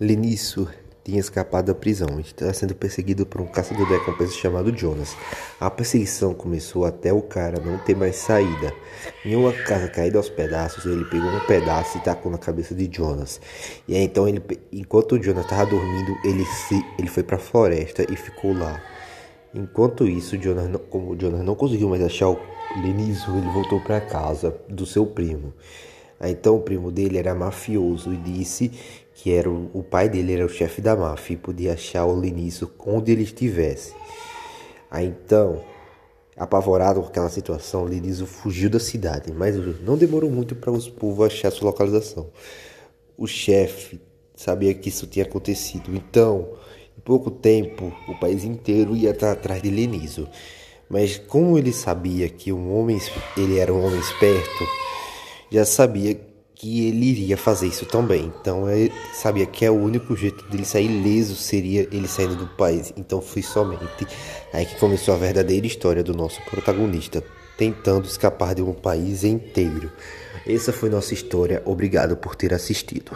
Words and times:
Lenício 0.00 0.68
tinha 1.04 1.20
escapado 1.20 1.66
da 1.66 1.74
prisão 1.74 2.18
e 2.18 2.22
estava 2.22 2.52
sendo 2.52 2.74
perseguido 2.74 3.24
por 3.24 3.40
um 3.40 3.46
caçador 3.46 3.86
de 3.86 3.92
recompensas 3.92 4.34
chamado 4.34 4.76
Jonas. 4.76 5.14
A 5.60 5.70
perseguição 5.70 6.34
começou 6.34 6.84
até 6.84 7.12
o 7.12 7.22
cara 7.22 7.60
não 7.60 7.78
ter 7.78 7.94
mais 7.94 8.16
saída. 8.16 8.72
Em 9.24 9.36
uma 9.36 9.52
casa 9.52 9.86
caída 9.86 10.18
aos 10.18 10.28
pedaços, 10.28 10.84
ele 10.86 11.04
pegou 11.04 11.28
um 11.28 11.46
pedaço 11.46 11.98
e 11.98 12.00
tacou 12.00 12.32
na 12.32 12.38
cabeça 12.38 12.74
de 12.74 12.90
Jonas. 12.90 13.40
E 13.86 13.94
aí, 13.94 14.02
então, 14.02 14.26
ele, 14.26 14.42
enquanto 14.72 15.12
o 15.12 15.22
Jonas 15.22 15.44
estava 15.44 15.66
dormindo, 15.66 16.16
ele, 16.24 16.44
se, 16.44 16.84
ele 16.98 17.08
foi 17.08 17.22
para 17.22 17.36
a 17.36 17.40
floresta 17.40 18.04
e 18.10 18.16
ficou 18.16 18.52
lá. 18.52 18.82
Enquanto 19.54 20.08
isso, 20.08 20.40
Jonas 20.42 20.68
não, 20.68 20.80
como 20.80 21.12
o 21.12 21.20
Jonas 21.20 21.44
não 21.44 21.54
conseguiu 21.54 21.88
mais 21.88 22.02
achar 22.02 22.30
o 22.30 22.40
Lenício, 22.82 23.36
ele 23.36 23.48
voltou 23.50 23.80
para 23.80 24.00
casa 24.00 24.56
do 24.68 24.84
seu 24.84 25.06
primo. 25.06 25.52
Então 26.20 26.56
o 26.56 26.60
primo 26.60 26.90
dele 26.90 27.18
era 27.18 27.34
mafioso 27.34 28.12
e 28.12 28.16
disse 28.16 28.72
que 29.14 29.32
era 29.32 29.48
o, 29.48 29.70
o 29.72 29.82
pai 29.82 30.08
dele 30.08 30.34
era 30.34 30.44
o 30.44 30.48
chefe 30.48 30.80
da 30.80 30.96
máfia 30.96 31.34
e 31.34 31.38
podia 31.38 31.72
achar 31.72 32.04
o 32.04 32.14
Lenício 32.14 32.70
onde 32.78 33.12
ele 33.12 33.22
estivesse. 33.22 33.94
Aí 34.90 35.06
então, 35.06 35.62
apavorado 36.36 37.00
com 37.00 37.08
aquela 37.08 37.28
situação, 37.28 37.84
Lenício 37.84 38.26
fugiu 38.26 38.68
da 38.68 38.80
cidade, 38.80 39.32
mas 39.32 39.56
não 39.82 39.96
demorou 39.96 40.30
muito 40.30 40.54
para 40.54 40.72
os 40.72 40.88
povos 40.88 41.26
achar 41.26 41.50
sua 41.50 41.66
localização. 41.66 42.28
O 43.16 43.26
chefe 43.26 44.00
sabia 44.34 44.74
que 44.74 44.88
isso 44.88 45.06
tinha 45.06 45.24
acontecido, 45.24 45.94
então, 45.94 46.48
em 46.98 47.00
pouco 47.00 47.30
tempo, 47.30 47.92
o 48.08 48.18
país 48.18 48.44
inteiro 48.44 48.96
ia 48.96 49.10
estar 49.10 49.32
atrás 49.32 49.62
de 49.62 49.70
Lenício. 49.70 50.28
Mas 50.88 51.16
como 51.16 51.56
ele 51.56 51.72
sabia 51.72 52.28
que 52.28 52.52
um 52.52 52.76
homem, 52.76 53.00
ele 53.36 53.58
era 53.58 53.72
um 53.72 53.84
homem 53.84 53.98
esperto, 53.98 54.64
já 55.50 55.64
sabia 55.64 56.20
que 56.54 56.86
ele 56.86 57.06
iria 57.06 57.36
fazer 57.36 57.66
isso 57.66 57.84
também. 57.84 58.32
Então 58.40 58.70
ele 58.70 58.92
sabia 59.12 59.46
que 59.46 59.64
é 59.64 59.70
o 59.70 59.74
único 59.74 60.16
jeito 60.16 60.44
dele 60.46 60.64
sair 60.64 60.88
leso 60.88 61.34
seria 61.34 61.88
ele 61.90 62.08
saindo 62.08 62.36
do 62.36 62.46
país. 62.46 62.92
Então 62.96 63.20
foi 63.20 63.42
somente 63.42 64.06
aí 64.52 64.64
que 64.64 64.76
começou 64.76 65.14
a 65.14 65.18
verdadeira 65.18 65.66
história 65.66 66.02
do 66.02 66.14
nosso 66.14 66.40
protagonista, 66.42 67.22
tentando 67.58 68.06
escapar 68.06 68.54
de 68.54 68.62
um 68.62 68.72
país 68.72 69.24
inteiro. 69.24 69.90
Essa 70.46 70.72
foi 70.72 70.90
nossa 70.90 71.14
história. 71.14 71.62
Obrigado 71.64 72.16
por 72.16 72.36
ter 72.36 72.52
assistido. 72.52 73.12